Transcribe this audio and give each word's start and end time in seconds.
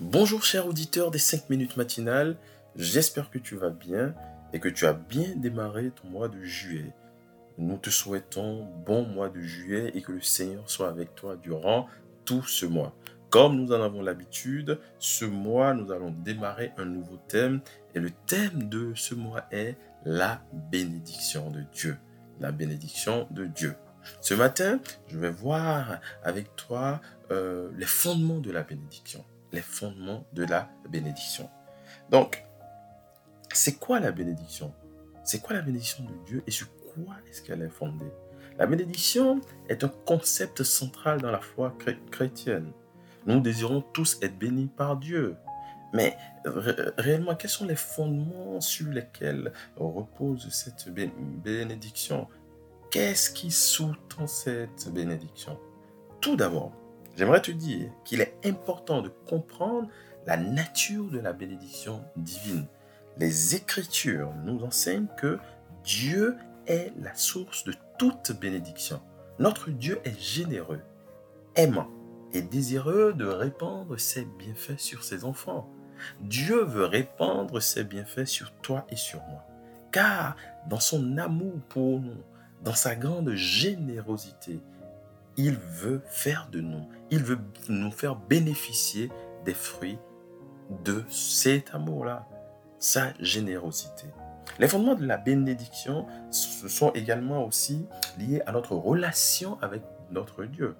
Bonjour 0.00 0.42
cher 0.42 0.66
auditeur 0.66 1.12
des 1.12 1.20
5 1.20 1.50
minutes 1.50 1.76
matinales, 1.76 2.36
j'espère 2.74 3.30
que 3.30 3.38
tu 3.38 3.54
vas 3.54 3.70
bien 3.70 4.12
et 4.52 4.58
que 4.58 4.68
tu 4.68 4.86
as 4.86 4.92
bien 4.92 5.36
démarré 5.36 5.92
ton 5.92 6.08
mois 6.08 6.26
de 6.28 6.42
juillet. 6.42 6.92
Nous 7.58 7.78
te 7.78 7.90
souhaitons 7.90 8.64
bon 8.84 9.04
mois 9.06 9.28
de 9.28 9.40
juillet 9.40 9.92
et 9.94 10.02
que 10.02 10.10
le 10.10 10.20
Seigneur 10.20 10.68
soit 10.68 10.88
avec 10.88 11.14
toi 11.14 11.36
durant 11.36 11.86
tout 12.24 12.42
ce 12.42 12.66
mois. 12.66 12.92
Comme 13.30 13.54
nous 13.54 13.72
en 13.72 13.80
avons 13.80 14.02
l'habitude, 14.02 14.80
ce 14.98 15.26
mois, 15.26 15.74
nous 15.74 15.92
allons 15.92 16.10
démarrer 16.10 16.72
un 16.76 16.86
nouveau 16.86 17.20
thème 17.28 17.60
et 17.94 18.00
le 18.00 18.10
thème 18.26 18.68
de 18.68 18.94
ce 18.96 19.14
mois 19.14 19.46
est 19.52 19.76
la 20.04 20.42
bénédiction 20.72 21.52
de 21.52 21.62
Dieu. 21.72 21.96
La 22.40 22.50
bénédiction 22.50 23.28
de 23.30 23.46
Dieu. 23.46 23.76
Ce 24.20 24.34
matin, 24.34 24.80
je 25.06 25.18
vais 25.18 25.30
voir 25.30 26.00
avec 26.24 26.56
toi 26.56 27.00
euh, 27.30 27.70
les 27.76 27.86
fondements 27.86 28.40
de 28.40 28.50
la 28.50 28.64
bénédiction. 28.64 29.24
Les 29.54 29.62
fondements 29.62 30.24
de 30.32 30.44
la 30.44 30.68
bénédiction. 30.90 31.48
Donc, 32.10 32.44
c'est 33.52 33.74
quoi 33.74 34.00
la 34.00 34.10
bénédiction? 34.10 34.74
C'est 35.22 35.40
quoi 35.40 35.54
la 35.54 35.62
bénédiction 35.62 36.02
de 36.02 36.26
Dieu 36.26 36.42
et 36.48 36.50
sur 36.50 36.66
quoi 36.76 37.14
est-ce 37.30 37.40
qu'elle 37.40 37.62
est 37.62 37.68
fondée? 37.68 38.10
La 38.58 38.66
bénédiction 38.66 39.40
est 39.68 39.84
un 39.84 39.92
concept 40.06 40.64
central 40.64 41.20
dans 41.20 41.30
la 41.30 41.38
foi 41.38 41.72
chrétienne. 42.10 42.72
Nous 43.26 43.38
désirons 43.38 43.80
tous 43.80 44.18
être 44.22 44.36
bénis 44.36 44.66
par 44.66 44.96
Dieu. 44.96 45.36
Mais 45.92 46.16
réellement, 46.44 47.36
quels 47.36 47.48
sont 47.48 47.66
les 47.66 47.76
fondements 47.76 48.60
sur 48.60 48.88
lesquels 48.88 49.52
repose 49.76 50.48
cette 50.50 50.88
bénédiction? 50.88 52.26
Qu'est-ce 52.90 53.30
qui 53.30 53.52
sous-tend 53.52 54.26
cette 54.26 54.92
bénédiction? 54.92 55.60
Tout 56.20 56.34
d'abord, 56.34 56.72
j'aimerais 57.16 57.42
te 57.42 57.50
dire 57.50 57.90
qu'il 58.04 58.20
est 58.20 58.36
important 58.44 59.02
de 59.02 59.08
comprendre 59.08 59.88
la 60.26 60.36
nature 60.36 61.10
de 61.10 61.18
la 61.18 61.32
bénédiction 61.32 62.02
divine. 62.16 62.66
Les 63.18 63.54
Écritures 63.54 64.32
nous 64.44 64.64
enseignent 64.64 65.08
que 65.18 65.38
Dieu 65.84 66.36
est 66.66 66.92
la 67.00 67.14
source 67.14 67.64
de 67.64 67.74
toute 67.98 68.32
bénédiction. 68.40 69.00
Notre 69.38 69.70
Dieu 69.70 70.00
est 70.04 70.18
généreux, 70.18 70.80
aimant 71.56 71.88
et 72.32 72.42
désireux 72.42 73.12
de 73.12 73.26
répandre 73.26 73.98
ses 73.98 74.24
bienfaits 74.24 74.78
sur 74.78 75.04
ses 75.04 75.24
enfants. 75.24 75.70
Dieu 76.20 76.64
veut 76.64 76.86
répandre 76.86 77.62
ses 77.62 77.84
bienfaits 77.84 78.26
sur 78.26 78.52
toi 78.62 78.86
et 78.90 78.96
sur 78.96 79.20
moi. 79.22 79.44
Car 79.92 80.36
dans 80.68 80.80
son 80.80 81.18
amour 81.18 81.60
pour 81.68 82.00
nous, 82.00 82.22
dans 82.64 82.74
sa 82.74 82.96
grande 82.96 83.34
générosité, 83.34 84.60
il 85.36 85.56
veut 85.56 86.02
faire 86.06 86.48
de 86.50 86.60
nous, 86.60 86.88
il 87.14 87.22
veut 87.22 87.38
nous 87.68 87.92
faire 87.92 88.16
bénéficier 88.16 89.08
des 89.44 89.54
fruits 89.54 89.98
de 90.82 91.04
cet 91.08 91.72
amour-là, 91.72 92.26
sa 92.80 93.12
générosité. 93.20 94.06
Les 94.58 94.66
fondements 94.66 94.96
de 94.96 95.06
la 95.06 95.16
bénédiction 95.16 96.06
ce 96.32 96.68
sont 96.68 96.90
également 96.90 97.46
aussi 97.46 97.86
liés 98.18 98.42
à 98.46 98.52
notre 98.52 98.74
relation 98.74 99.58
avec 99.62 99.82
notre 100.10 100.44
Dieu. 100.44 100.74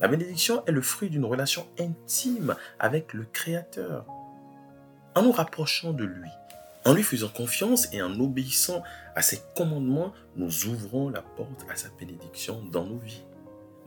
La 0.00 0.08
bénédiction 0.08 0.64
est 0.64 0.72
le 0.72 0.80
fruit 0.80 1.10
d'une 1.10 1.26
relation 1.26 1.66
intime 1.78 2.56
avec 2.78 3.12
le 3.12 3.24
Créateur. 3.24 4.06
En 5.14 5.22
nous 5.22 5.32
rapprochant 5.32 5.92
de 5.92 6.04
lui, 6.04 6.30
en 6.86 6.94
lui 6.94 7.02
faisant 7.02 7.28
confiance 7.28 7.92
et 7.92 8.00
en 8.00 8.18
obéissant 8.18 8.82
à 9.14 9.20
ses 9.20 9.42
commandements, 9.54 10.14
nous 10.36 10.66
ouvrons 10.68 11.10
la 11.10 11.20
porte 11.20 11.66
à 11.70 11.76
sa 11.76 11.88
bénédiction 11.98 12.62
dans 12.72 12.84
nos 12.84 12.98
vies. 12.98 13.24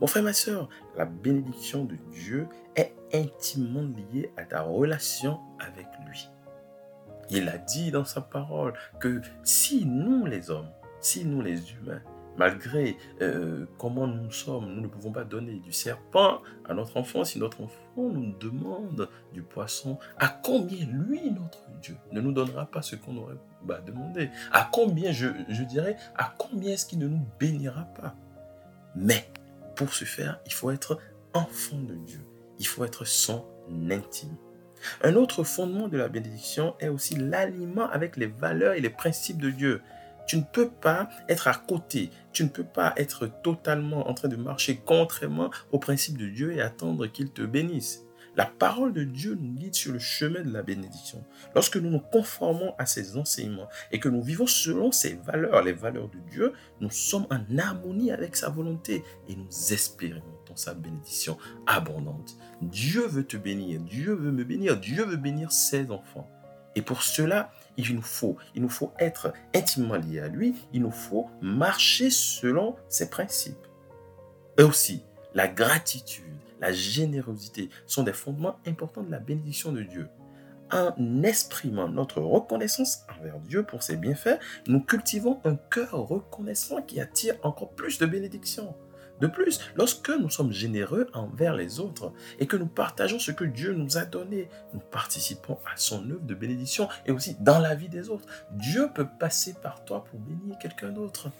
Mon 0.00 0.06
frère, 0.06 0.22
ma 0.22 0.32
soeur, 0.32 0.68
la 0.96 1.04
bénédiction 1.04 1.84
de 1.84 1.96
Dieu 2.10 2.48
est 2.74 2.94
intimement 3.12 3.86
liée 4.12 4.30
à 4.36 4.44
ta 4.44 4.62
relation 4.62 5.38
avec 5.58 5.86
lui. 6.06 6.30
Il 7.28 7.48
a 7.48 7.58
dit 7.58 7.90
dans 7.90 8.04
sa 8.04 8.22
parole 8.22 8.72
que 8.98 9.20
si 9.44 9.84
nous 9.84 10.24
les 10.24 10.50
hommes, 10.50 10.70
si 11.00 11.24
nous 11.24 11.42
les 11.42 11.72
humains, 11.72 12.00
malgré 12.38 12.96
euh, 13.20 13.66
comment 13.76 14.06
nous 14.06 14.30
sommes, 14.30 14.72
nous 14.74 14.80
ne 14.80 14.86
pouvons 14.86 15.12
pas 15.12 15.24
donner 15.24 15.58
du 15.58 15.72
serpent 15.72 16.40
à 16.66 16.72
notre 16.72 16.96
enfant. 16.96 17.22
Si 17.22 17.38
notre 17.38 17.60
enfant 17.60 17.76
nous 17.96 18.32
demande 18.38 19.08
du 19.34 19.42
poisson, 19.42 19.98
à 20.18 20.28
combien 20.28 20.86
lui, 20.86 21.30
notre 21.30 21.68
Dieu, 21.82 21.96
ne 22.10 22.22
nous 22.22 22.32
donnera 22.32 22.64
pas 22.64 22.80
ce 22.80 22.96
qu'on 22.96 23.18
aurait 23.18 23.36
bah, 23.62 23.80
demandé? 23.84 24.30
À 24.50 24.68
combien, 24.72 25.12
je, 25.12 25.28
je 25.50 25.62
dirais, 25.62 25.96
à 26.16 26.34
combien 26.38 26.72
est-ce 26.72 26.86
qu'il 26.86 27.00
ne 27.00 27.08
nous 27.08 27.26
bénira 27.38 27.84
pas? 28.00 28.14
Mais 28.96 29.28
pour 29.80 29.94
ce 29.94 30.04
faire, 30.04 30.38
il 30.44 30.52
faut 30.52 30.70
être 30.70 30.98
enfant 31.32 31.78
de 31.78 31.94
Dieu. 31.94 32.20
Il 32.58 32.66
faut 32.66 32.84
être 32.84 33.06
son 33.06 33.46
intime. 33.90 34.36
Un 35.02 35.14
autre 35.14 35.42
fondement 35.42 35.88
de 35.88 35.96
la 35.96 36.10
bénédiction 36.10 36.74
est 36.80 36.88
aussi 36.88 37.16
l'aliment 37.16 37.88
avec 37.88 38.18
les 38.18 38.26
valeurs 38.26 38.74
et 38.74 38.82
les 38.82 38.90
principes 38.90 39.40
de 39.40 39.48
Dieu. 39.48 39.80
Tu 40.26 40.36
ne 40.36 40.42
peux 40.42 40.68
pas 40.68 41.08
être 41.30 41.48
à 41.48 41.54
côté. 41.54 42.10
Tu 42.34 42.44
ne 42.44 42.50
peux 42.50 42.64
pas 42.64 42.92
être 42.98 43.26
totalement 43.42 44.06
en 44.06 44.12
train 44.12 44.28
de 44.28 44.36
marcher 44.36 44.82
contrairement 44.84 45.50
aux 45.72 45.78
principes 45.78 46.18
de 46.18 46.28
Dieu 46.28 46.52
et 46.52 46.60
attendre 46.60 47.06
qu'il 47.06 47.30
te 47.30 47.40
bénisse. 47.40 48.04
La 48.36 48.46
parole 48.46 48.92
de 48.92 49.02
Dieu 49.02 49.36
nous 49.40 49.52
guide 49.52 49.74
sur 49.74 49.92
le 49.92 49.98
chemin 49.98 50.42
de 50.42 50.52
la 50.52 50.62
bénédiction. 50.62 51.24
Lorsque 51.54 51.76
nous 51.76 51.90
nous 51.90 52.00
conformons 52.00 52.74
à 52.78 52.86
ses 52.86 53.16
enseignements 53.16 53.68
et 53.90 53.98
que 53.98 54.08
nous 54.08 54.22
vivons 54.22 54.46
selon 54.46 54.92
ses 54.92 55.14
valeurs, 55.14 55.62
les 55.62 55.72
valeurs 55.72 56.08
de 56.08 56.18
Dieu, 56.30 56.52
nous 56.80 56.90
sommes 56.90 57.26
en 57.30 57.58
harmonie 57.58 58.12
avec 58.12 58.36
sa 58.36 58.48
volonté 58.48 59.02
et 59.28 59.34
nous 59.34 59.72
expérimentons 59.72 60.54
sa 60.54 60.74
bénédiction 60.74 61.38
abondante. 61.66 62.36
Dieu 62.62 63.06
veut 63.06 63.24
te 63.24 63.36
bénir, 63.36 63.80
Dieu 63.80 64.14
veut 64.14 64.32
me 64.32 64.44
bénir, 64.44 64.78
Dieu 64.78 65.04
veut 65.04 65.16
bénir 65.16 65.50
ses 65.50 65.90
enfants. 65.90 66.28
Et 66.76 66.82
pour 66.82 67.02
cela, 67.02 67.50
il 67.76 67.94
nous 67.94 68.02
faut, 68.02 68.36
il 68.54 68.62
nous 68.62 68.68
faut 68.68 68.92
être 68.98 69.32
intimement 69.54 69.96
liés 69.96 70.20
à 70.20 70.28
lui, 70.28 70.54
il 70.72 70.82
nous 70.82 70.92
faut 70.92 71.28
marcher 71.40 72.10
selon 72.10 72.76
ses 72.88 73.10
principes. 73.10 73.66
Et 74.56 74.62
aussi, 74.62 75.02
la 75.34 75.48
gratitude, 75.48 76.24
la 76.60 76.72
générosité 76.72 77.70
sont 77.86 78.02
des 78.02 78.12
fondements 78.12 78.58
importants 78.66 79.02
de 79.02 79.10
la 79.10 79.18
bénédiction 79.18 79.72
de 79.72 79.82
Dieu. 79.82 80.08
En 80.72 81.22
exprimant 81.24 81.88
notre 81.88 82.20
reconnaissance 82.20 83.04
envers 83.18 83.40
Dieu 83.40 83.64
pour 83.64 83.82
ses 83.82 83.96
bienfaits, 83.96 84.38
nous 84.68 84.80
cultivons 84.80 85.40
un 85.44 85.56
cœur 85.56 85.92
reconnaissant 85.92 86.80
qui 86.82 87.00
attire 87.00 87.34
encore 87.42 87.72
plus 87.74 87.98
de 87.98 88.06
bénédictions. 88.06 88.74
De 89.20 89.26
plus, 89.26 89.60
lorsque 89.74 90.10
nous 90.10 90.30
sommes 90.30 90.52
généreux 90.52 91.08
envers 91.12 91.54
les 91.54 91.78
autres 91.78 92.12
et 92.38 92.46
que 92.46 92.56
nous 92.56 92.66
partageons 92.66 93.18
ce 93.18 93.32
que 93.32 93.44
Dieu 93.44 93.74
nous 93.74 93.98
a 93.98 94.04
donné, 94.04 94.48
nous 94.72 94.80
participons 94.80 95.58
à 95.70 95.76
son 95.76 96.08
œuvre 96.10 96.22
de 96.22 96.34
bénédiction 96.34 96.88
et 97.04 97.12
aussi 97.12 97.36
dans 97.40 97.58
la 97.58 97.74
vie 97.74 97.90
des 97.90 98.08
autres. 98.08 98.26
Dieu 98.52 98.88
peut 98.94 99.08
passer 99.18 99.54
par 99.62 99.84
toi 99.84 100.04
pour 100.04 100.18
bénir 100.20 100.56
quelqu'un 100.58 100.90
d'autre. 100.90 101.30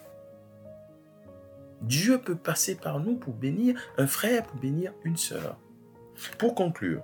Dieu 1.82 2.18
peut 2.18 2.36
passer 2.36 2.74
par 2.74 3.00
nous 3.00 3.16
pour 3.16 3.34
bénir 3.34 3.80
un 3.98 4.06
frère, 4.06 4.44
pour 4.44 4.60
bénir 4.60 4.92
une 5.04 5.16
sœur. 5.16 5.58
Pour 6.38 6.54
conclure, 6.54 7.02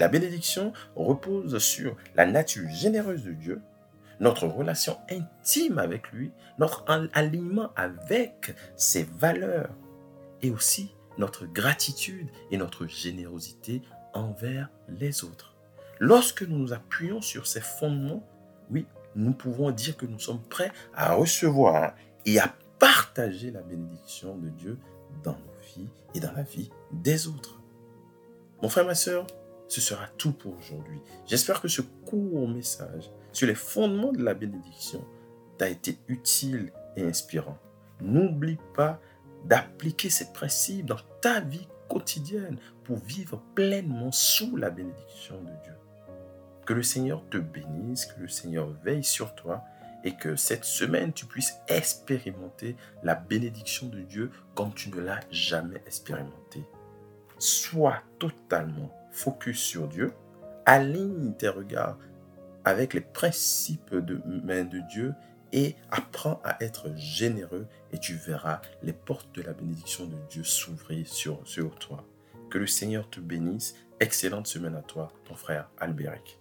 la 0.00 0.08
bénédiction 0.08 0.72
repose 0.96 1.58
sur 1.58 1.96
la 2.16 2.26
nature 2.26 2.68
généreuse 2.70 3.24
de 3.24 3.32
Dieu, 3.32 3.60
notre 4.18 4.46
relation 4.46 4.98
intime 5.10 5.78
avec 5.78 6.10
lui, 6.12 6.32
notre 6.58 6.84
alignement 7.12 7.70
avec 7.76 8.54
ses 8.76 9.04
valeurs 9.04 9.70
et 10.42 10.50
aussi 10.50 10.94
notre 11.18 11.46
gratitude 11.46 12.28
et 12.50 12.56
notre 12.56 12.86
générosité 12.86 13.82
envers 14.14 14.68
les 14.88 15.24
autres. 15.24 15.54
Lorsque 15.98 16.42
nous 16.42 16.58
nous 16.58 16.72
appuyons 16.72 17.20
sur 17.20 17.46
ces 17.46 17.60
fondements, 17.60 18.26
oui, 18.70 18.86
nous 19.14 19.32
pouvons 19.32 19.70
dire 19.70 19.96
que 19.96 20.06
nous 20.06 20.18
sommes 20.18 20.42
prêts 20.42 20.72
à 20.94 21.14
recevoir 21.14 21.94
et 22.24 22.38
à 22.38 22.54
partager 22.80 23.52
la 23.52 23.60
bénédiction 23.60 24.36
de 24.36 24.48
Dieu 24.48 24.78
dans 25.22 25.32
nos 25.32 25.60
vies 25.76 25.88
et 26.14 26.20
dans 26.20 26.32
la 26.32 26.42
vie 26.42 26.70
des 26.90 27.28
autres. 27.28 27.60
Mon 28.62 28.68
frère, 28.68 28.86
ma 28.86 28.96
soeur, 28.96 29.26
ce 29.68 29.80
sera 29.80 30.06
tout 30.18 30.32
pour 30.32 30.56
aujourd'hui. 30.58 31.00
J'espère 31.26 31.60
que 31.60 31.68
ce 31.68 31.82
court 31.82 32.48
message 32.48 33.10
sur 33.32 33.46
les 33.46 33.54
fondements 33.54 34.12
de 34.12 34.24
la 34.24 34.34
bénédiction 34.34 35.04
t'a 35.58 35.68
été 35.68 35.98
utile 36.08 36.72
et 36.96 37.04
inspirant. 37.04 37.58
N'oublie 38.00 38.58
pas 38.74 39.00
d'appliquer 39.44 40.10
ces 40.10 40.32
principes 40.32 40.86
dans 40.86 41.00
ta 41.20 41.40
vie 41.40 41.68
quotidienne 41.88 42.58
pour 42.84 42.98
vivre 42.98 43.42
pleinement 43.54 44.10
sous 44.10 44.56
la 44.56 44.70
bénédiction 44.70 45.40
de 45.42 45.50
Dieu. 45.62 45.74
Que 46.66 46.72
le 46.72 46.82
Seigneur 46.82 47.22
te 47.30 47.38
bénisse, 47.38 48.06
que 48.06 48.20
le 48.20 48.28
Seigneur 48.28 48.70
veille 48.84 49.04
sur 49.04 49.34
toi 49.34 49.62
et 50.04 50.14
que 50.14 50.36
cette 50.36 50.64
semaine 50.64 51.12
tu 51.12 51.26
puisses 51.26 51.54
expérimenter 51.68 52.76
la 53.02 53.14
bénédiction 53.14 53.88
de 53.88 54.00
Dieu 54.00 54.30
comme 54.54 54.72
tu 54.74 54.90
ne 54.90 55.00
l'as 55.00 55.20
jamais 55.30 55.82
expérimenté. 55.86 56.64
Sois 57.38 58.02
totalement 58.18 58.94
focus 59.12 59.60
sur 59.60 59.88
Dieu, 59.88 60.12
aligne 60.66 61.34
tes 61.34 61.48
regards 61.48 61.98
avec 62.64 62.94
les 62.94 63.00
principes 63.00 63.94
de 63.94 64.20
main 64.44 64.64
de 64.64 64.80
Dieu 64.90 65.14
et 65.52 65.74
apprends 65.90 66.40
à 66.44 66.62
être 66.62 66.94
généreux 66.96 67.66
et 67.92 67.98
tu 67.98 68.14
verras 68.14 68.60
les 68.82 68.92
portes 68.92 69.34
de 69.34 69.42
la 69.42 69.52
bénédiction 69.52 70.06
de 70.06 70.16
Dieu 70.28 70.44
s'ouvrir 70.44 71.06
sur, 71.08 71.40
sur 71.44 71.74
toi. 71.76 72.04
Que 72.50 72.58
le 72.58 72.66
Seigneur 72.66 73.08
te 73.10 73.20
bénisse 73.20 73.74
excellente 74.00 74.46
semaine 74.46 74.74
à 74.76 74.82
toi, 74.82 75.12
ton 75.24 75.34
frère 75.34 75.70
Albéric. 75.78 76.39